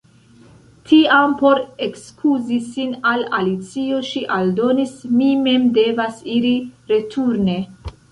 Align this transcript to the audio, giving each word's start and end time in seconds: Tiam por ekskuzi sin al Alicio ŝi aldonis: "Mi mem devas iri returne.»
Tiam 0.91 1.33
por 1.41 1.59
ekskuzi 1.87 2.57
sin 2.69 2.95
al 3.09 3.21
Alicio 3.39 3.99
ŝi 4.07 4.23
aldonis: 4.37 4.95
"Mi 5.19 5.27
mem 5.43 5.69
devas 5.77 6.17
iri 6.37 6.55
returne.» 6.95 7.59